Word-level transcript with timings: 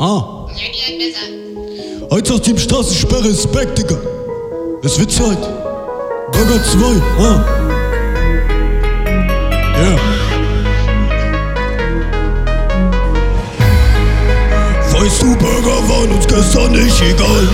Ah, 0.00 0.46
heute 2.12 2.32
sagt 2.32 2.46
die 2.46 2.56
Straßensperre 2.56 3.26
ist 3.26 3.50
back, 3.50 3.74
Digga. 3.74 3.96
Es 4.84 4.96
wird 4.96 5.10
Zeit. 5.10 5.40
Burger 6.30 6.62
2, 6.62 6.86
ah. 7.18 7.44
Ja. 9.82 9.96
Weißt 14.92 15.22
du, 15.22 15.36
Burger 15.36 15.88
waren 15.88 16.12
uns 16.12 16.28
gestern 16.28 16.70
nicht 16.70 17.02
egal. 17.02 17.48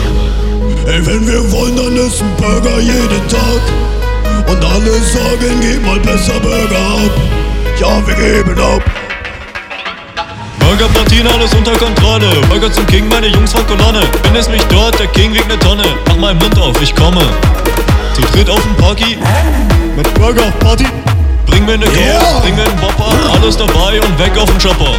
Ey, 0.87 1.07
wenn 1.07 1.27
wir 1.27 1.51
wollen, 1.51 1.77
dann 1.77 1.97
essen 1.97 2.29
Burger 2.37 2.79
jeden 2.79 3.29
Tag. 3.29 4.51
Und 4.51 4.63
alle 4.63 4.93
sagen, 5.01 5.61
gib 5.63 5.83
mal 5.87 5.99
besser 6.01 6.39
Burger 6.41 6.77
ab. 6.77 7.11
Ja, 7.81 8.07
wir 8.07 8.15
geben 8.15 8.61
ab. 8.61 9.04
Burger 10.77 10.89
Platin, 10.89 11.25
alles 11.29 11.55
unter 11.55 11.71
Kontrolle. 11.77 12.29
Burger 12.49 12.73
zum 12.73 12.85
King, 12.89 13.07
meine 13.09 13.29
Jungs 13.29 13.53
von 13.53 13.65
Kolonne. 13.65 14.01
Wenn 14.25 14.35
es 14.35 14.49
mich 14.49 14.63
dort, 14.69 14.99
der 14.99 15.07
King 15.07 15.33
wiegt 15.33 15.47
ne 15.47 15.57
Tonne. 15.61 15.85
Mach 16.09 16.17
meinen 16.17 16.39
Mund 16.41 16.59
auf, 16.59 16.75
ich 16.83 16.93
komme. 16.97 17.21
Zu 18.13 18.23
dritt 18.33 18.51
auf 18.51 18.61
den 18.61 18.75
Parky. 18.75 19.17
Mit 19.97 20.13
Burger 20.15 20.51
Party. 20.59 20.87
Bring 21.47 21.65
mir 21.65 21.79
ne 21.79 21.87
Coke, 21.87 22.01
Yeah. 22.01 22.41
bring 22.41 22.57
mir 22.57 22.65
nen 22.65 22.83
Whopper. 22.83 23.13
Alles 23.35 23.57
dabei 23.57 24.01
und 24.01 24.19
weg 24.19 24.33
auf 24.37 24.51
den 24.51 24.59
Chopper. 24.59 24.95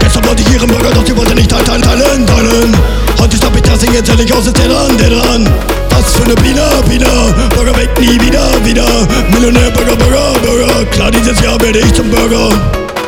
Gestern 0.00 0.26
wollte 0.26 0.42
ich 0.42 0.52
ihren 0.52 0.68
Burger, 0.68 0.90
doch 0.92 1.04
die 1.04 1.16
wollte 1.16 1.34
nicht 1.34 1.48
teilen, 1.50 1.80
teilen, 1.80 2.26
teilen. 2.26 2.76
Heute 3.18 3.38
stopp 3.38 3.56
ich 3.56 3.62
das 3.62 3.78
Ding, 3.78 3.94
jetzt 3.94 4.10
häll 4.10 4.20
ich 4.20 4.34
aus, 4.34 4.52
dran, 4.52 4.98
der 4.98 5.08
dran. 5.08 5.48
Was 5.92 6.12
für 6.14 6.28
ne 6.28 6.34
Biene, 6.34 6.68
Biene, 6.86 7.34
Burger 7.54 7.74
weg, 7.74 7.88
nie 7.98 8.20
wieder, 8.20 8.44
wieder. 8.64 8.84
Millionär, 9.30 9.70
Burger, 9.70 9.96
Burger, 9.96 10.34
Burger. 10.42 10.84
Klar, 10.90 11.10
dieses 11.10 11.40
Jahr 11.40 11.58
werde 11.58 11.78
ich 11.78 11.94
zum 11.94 12.10
Burger. 12.10 12.50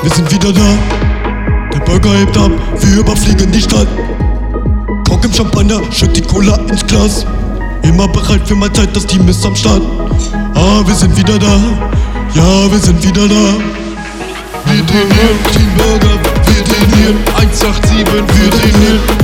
Wir 0.02 0.10
sind 0.10 0.32
wieder 0.32 0.54
da. 0.54 0.99
Burger 1.90 2.18
hebt 2.18 2.36
ab, 2.36 2.52
wir 2.82 3.00
überfliegen 3.00 3.50
die 3.50 3.60
Stadt. 3.60 3.88
Kock 5.08 5.24
im 5.24 5.34
Champagner, 5.34 5.80
schütt 5.90 6.16
die 6.16 6.20
Cola 6.20 6.54
ins 6.68 6.86
Glas. 6.86 7.26
Immer 7.82 8.06
bereit 8.06 8.46
für 8.46 8.54
meine 8.54 8.72
Zeit, 8.72 8.94
das 8.94 9.04
Team 9.06 9.26
ist 9.28 9.44
am 9.44 9.56
Start. 9.56 9.82
Ah, 10.54 10.82
wir 10.86 10.94
sind 10.94 11.16
wieder 11.16 11.36
da. 11.36 11.60
Ja, 12.32 12.70
wir 12.70 12.78
sind 12.78 13.02
wieder 13.02 13.26
da. 13.26 13.44
Wir 14.66 14.86
trainieren, 14.86 15.38
Team 15.52 15.68
Burger, 15.76 16.14
wir 16.46 16.64
trainieren 16.64 17.16
187, 17.34 17.98
wir 17.98 18.50
trainieren 18.50 19.19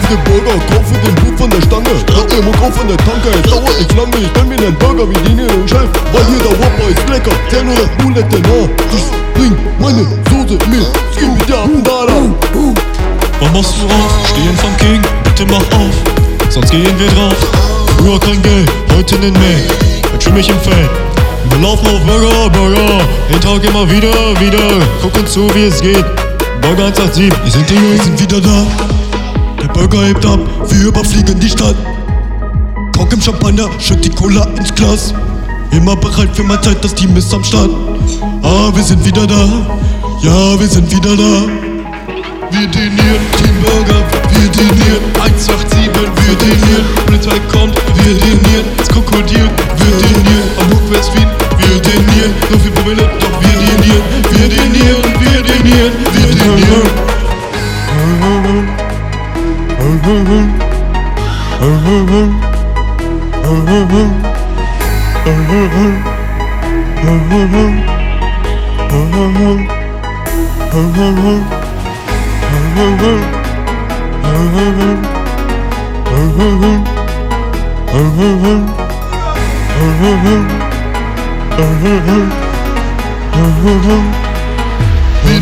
Drauf 0.00 0.08
den 0.08 0.24
Burger, 0.24 0.56
kaufe 0.72 0.94
den 1.04 1.14
Blut 1.14 1.38
von 1.38 1.50
der 1.50 1.62
Stange 1.62 2.06
Trag 2.06 2.28
den 2.28 2.44
Muck 2.44 2.62
auf 2.62 2.74
von 2.74 2.88
der 2.88 2.96
Tanke, 2.96 3.28
es 3.30 3.50
dauert 3.50 3.78
nicht 3.78 3.96
lange 3.96 4.16
Ich 4.20 4.28
stell 4.30 4.44
mir 4.44 4.56
nen 4.56 4.74
Burger 4.78 5.08
wie 5.08 5.20
die 5.28 5.36
den 5.36 5.68
Chef 5.68 5.88
Weil 6.12 6.24
hier 6.26 6.38
der 6.38 6.56
Whopper 6.58 6.88
ist 6.88 7.08
lecker, 7.08 7.36
10 7.50 7.68
oder 7.68 7.86
Bulette, 8.02 8.38
na 8.42 8.68
Ich 8.96 9.06
bring 9.34 9.56
meine 9.78 10.06
Soße 10.30 10.58
mit, 10.70 10.86
gib 11.18 11.28
mir 11.28 11.46
der 11.46 11.58
Abendala 11.58 12.12
Wann 13.40 13.52
machst 13.54 13.74
du 13.80 13.86
auf? 13.86 14.28
Stehen 14.28 14.54
vom 14.56 14.76
King, 14.76 15.00
bitte 15.24 15.46
mach 15.46 15.64
auf. 15.78 15.94
Sonst 16.50 16.70
gehen 16.70 16.98
wir 16.98 17.08
drauf. 17.08 17.34
Früher 17.96 18.20
kein 18.20 18.42
Geld, 18.42 18.70
heute 18.94 19.18
nen 19.18 19.32
Mac. 19.32 20.12
Jetzt 20.12 20.24
schwimm 20.24 20.36
ich 20.36 20.48
im 20.48 20.60
Feld. 20.60 20.90
Wir 21.48 21.58
laufen 21.58 21.86
auf 21.86 22.00
Burger, 22.04 22.50
Burger. 22.50 23.00
Den 23.32 23.40
Tag 23.40 23.64
immer 23.64 23.90
wieder, 23.90 24.12
wieder. 24.40 24.86
Guck 25.00 25.16
uns 25.16 25.32
zu, 25.32 25.48
wie 25.54 25.64
es 25.64 25.80
geht. 25.80 26.04
Burger 26.60 26.84
187, 26.84 27.32
wir 27.42 27.50
sind 27.50 27.70
die 27.70 27.74
Wir 27.74 28.02
sind 28.02 28.20
wieder 28.20 28.40
da. 28.42 28.99
Der 29.60 29.68
Burger 29.68 30.06
hebt 30.06 30.24
ab, 30.24 30.40
wir 30.68 30.88
überfliegen 30.88 31.38
die 31.38 31.48
Stadt. 31.48 31.76
Kock 32.96 33.12
im 33.12 33.20
Champagner, 33.20 33.68
schütt 33.78 34.04
die 34.04 34.10
Cola 34.10 34.44
ins 34.56 34.74
Glas. 34.74 35.12
Immer 35.70 35.96
bereit 35.96 36.34
für 36.34 36.44
meine 36.44 36.60
Zeit, 36.62 36.82
das 36.82 36.94
Team 36.94 37.14
ist 37.16 37.32
am 37.34 37.44
Start. 37.44 37.70
Ah, 38.42 38.70
wir 38.74 38.82
sind 38.82 39.04
wieder 39.04 39.26
da. 39.26 39.44
Ja, 40.22 40.58
wir 40.58 40.66
sind 40.66 40.90
wieder 40.90 41.16
da. 41.16 41.70
Wir 42.50 42.70
trainieren, 42.70 43.20
Team 43.36 43.54
Burger, 43.62 44.02
wir 44.32 44.50
trainieren 44.50 45.02
187, 45.22 45.86
wir 45.86 46.38
trainieren 46.38 46.84
Polizei 47.06 47.38
kommt, 47.52 47.76
wir 47.94 48.18
trainieren 48.18 48.64
Das 48.76 48.88
Krokodil, 48.88 49.48
wir 49.78 49.92
trainieren 50.00 50.50
Am 50.58 50.66
Hochwestwien, 50.72 51.28
wir 51.58 51.80
trainieren 51.80 52.34
So 52.50 52.58
viel 52.58 52.72
Promille, 52.72 53.08
doch 53.20 53.40
wir 53.40 53.54
trainieren 53.54 54.02
Wir 54.32 54.48
trainieren, 54.50 55.02
wir 55.20 55.44
trainieren, 55.44 55.92
wir 56.12 56.30
trainieren 56.36 56.90
Wir 58.66 58.79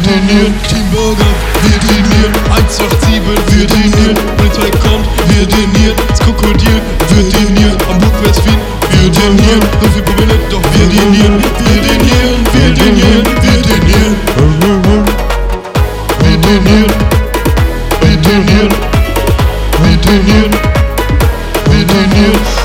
trainieren, 0.09 0.55
Team 0.69 0.85
Burger, 0.91 1.48
wir 2.69 2.89
trainieren 2.89 2.99
187, 2.99 3.49
wir 3.51 3.67
trainieren 3.67 4.17
Polizei 4.37 4.71
kommt, 4.83 5.07
wir 5.29 5.49
trainieren 5.49 5.97
Das 6.09 6.19
Krokodil, 6.21 6.81
wir 7.09 7.31
trainieren 7.31 7.77
Am 7.89 7.97
Hochwestwien, 7.97 8.59
wir 8.91 9.13
trainieren 9.13 9.63
So 9.81 9.89
viel 9.89 10.03
Promille, 10.03 10.39
doch 10.51 10.63
wir 10.75 10.89
trainieren 10.91 11.43
Wir 11.59 11.83
trainieren, 11.83 12.45
wir 12.53 12.75
trainieren, 12.75 13.25
wir 13.43 13.63
trainieren 13.63 14.17
Wir 16.21 16.41
trainieren 16.41 16.93
Wir 18.01 18.21
trainieren 18.23 18.69
Wir 19.81 20.01
trainieren 20.01 20.51
Wir 21.71 21.87
trainieren 21.87 22.58